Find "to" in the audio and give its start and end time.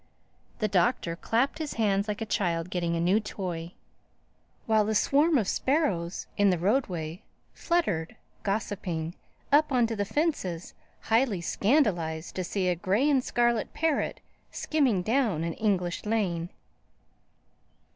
9.85-9.95, 12.35-12.43